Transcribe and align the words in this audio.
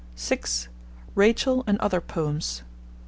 (6) 0.15 0.67
Rachel 1.13 1.63
and 1.67 1.77
Other 1.77 2.01
Poems. 2.01 2.63